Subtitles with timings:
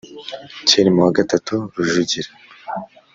[0.67, 2.29] cyilima wa gatatu rujugira